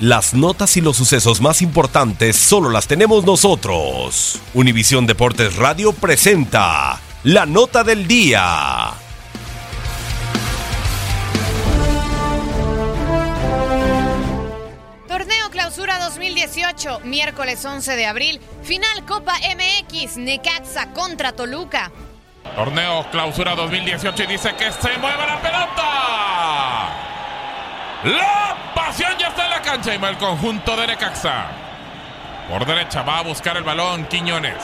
Las 0.00 0.32
notas 0.32 0.76
y 0.76 0.80
los 0.80 0.96
sucesos 0.96 1.40
más 1.40 1.60
importantes 1.60 2.36
solo 2.36 2.70
las 2.70 2.86
tenemos 2.86 3.24
nosotros. 3.24 4.38
Univisión 4.54 5.08
Deportes 5.08 5.56
Radio 5.56 5.92
presenta 5.92 7.00
la 7.24 7.46
nota 7.46 7.82
del 7.82 8.06
día. 8.06 8.92
Torneo 15.08 15.50
Clausura 15.50 15.98
2018, 15.98 17.00
miércoles 17.00 17.64
11 17.64 17.96
de 17.96 18.06
abril, 18.06 18.40
final 18.62 19.04
Copa 19.04 19.34
MX, 19.34 20.16
Necaxa 20.18 20.92
contra 20.92 21.32
Toluca. 21.32 21.90
Torneo 22.54 23.04
Clausura 23.10 23.56
2018 23.56 24.22
y 24.22 24.26
dice 24.28 24.54
que 24.54 24.70
se 24.70 24.96
mueve 24.98 25.26
la 25.26 25.42
pelota. 25.42 25.88
La 28.04 28.67
ya 28.96 29.28
está 29.28 29.44
en 29.44 29.50
la 29.50 29.62
cancha 29.62 29.94
y 29.94 29.98
va 29.98 30.08
el 30.08 30.18
conjunto 30.18 30.76
de 30.76 30.86
Necaxa. 30.86 31.46
Por 32.48 32.64
derecha 32.64 33.02
va 33.02 33.18
a 33.18 33.22
buscar 33.22 33.56
el 33.56 33.62
balón 33.62 34.06
Quiñones. 34.06 34.56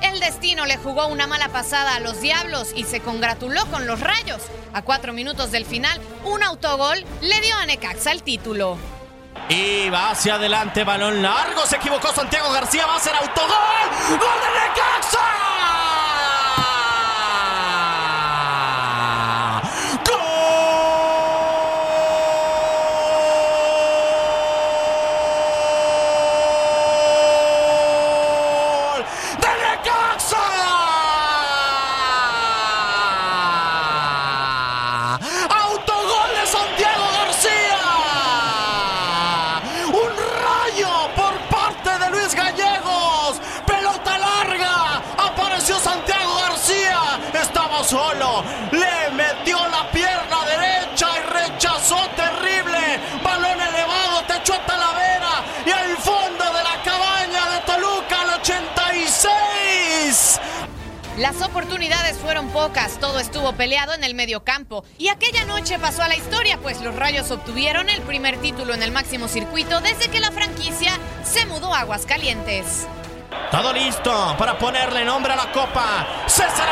El 0.00 0.20
destino 0.20 0.66
le 0.66 0.76
jugó 0.76 1.06
una 1.06 1.26
mala 1.26 1.48
pasada 1.48 1.96
a 1.96 2.00
los 2.00 2.20
Diablos 2.20 2.72
y 2.74 2.84
se 2.84 3.00
congratuló 3.00 3.66
con 3.66 3.86
los 3.86 4.00
Rayos. 4.00 4.42
A 4.72 4.82
cuatro 4.82 5.12
minutos 5.12 5.50
del 5.50 5.64
final, 5.64 6.00
un 6.24 6.42
autogol 6.42 7.04
le 7.20 7.40
dio 7.40 7.56
a 7.56 7.66
Necaxa 7.66 8.12
el 8.12 8.22
título. 8.22 8.78
Y 9.48 9.88
va 9.90 10.10
hacia 10.10 10.34
adelante, 10.34 10.84
balón 10.84 11.22
largo, 11.22 11.66
se 11.66 11.76
equivocó 11.76 12.12
Santiago 12.12 12.52
García, 12.52 12.86
va 12.86 12.96
a 12.96 13.00
ser 13.00 13.14
autogol. 13.14 13.48
¡Gol 14.10 14.18
de 14.18 14.50
Necaxa! 14.60 15.18
¡Gol 20.04 20.28
de 29.40 29.48
Necaxa! 29.62 30.42
¡Autogol 35.50 36.30
de 36.40 36.46
Santiago 36.46 37.04
García! 37.18 37.80
¡Un 39.88 40.12
rayo 40.46 40.92
por 41.14 41.34
parte 41.48 41.90
de 41.98 42.10
Luis 42.10 42.34
Gallegos! 42.34 43.40
¡Pelota 43.66 44.18
larga! 44.18 45.02
¡Apareció 45.18 45.78
Santiago 45.78 46.34
García! 46.36 47.00
Estaba 47.34 47.82
solo, 47.84 48.31
le 48.70 49.10
metió 49.12 49.58
la 49.68 49.90
pierna 49.90 50.44
derecha 50.46 51.08
y 51.18 51.22
rechazó 51.32 52.08
terrible. 52.16 53.00
Balón 53.22 53.60
elevado, 53.60 54.22
techó 54.26 54.54
a 54.54 54.64
Talavera 54.66 55.44
y 55.66 55.70
al 55.70 55.96
fondo 55.98 56.44
de 56.44 56.62
la 56.62 56.82
cabaña 56.84 57.50
de 57.50 57.60
Toluca 57.66 58.22
al 58.22 58.30
86. 58.40 60.40
Las 61.18 61.42
oportunidades 61.42 62.16
fueron 62.18 62.48
pocas, 62.48 62.98
todo 62.98 63.20
estuvo 63.20 63.52
peleado 63.52 63.92
en 63.92 64.02
el 64.02 64.14
mediocampo 64.14 64.82
y 64.96 65.08
aquella 65.08 65.44
noche 65.44 65.78
pasó 65.78 66.02
a 66.02 66.08
la 66.08 66.16
historia, 66.16 66.56
pues 66.58 66.80
los 66.80 66.96
Rayos 66.96 67.30
obtuvieron 67.30 67.90
el 67.90 68.00
primer 68.00 68.38
título 68.38 68.72
en 68.72 68.82
el 68.82 68.92
máximo 68.92 69.28
circuito 69.28 69.82
desde 69.82 70.08
que 70.08 70.20
la 70.20 70.32
franquicia 70.32 70.98
se 71.22 71.44
mudó 71.44 71.74
a 71.74 71.80
Aguascalientes. 71.80 72.86
Todo 73.50 73.74
listo 73.74 74.34
para 74.38 74.56
ponerle 74.56 75.04
nombre 75.04 75.34
a 75.34 75.36
la 75.36 75.52
copa. 75.52 76.06
César 76.26 76.71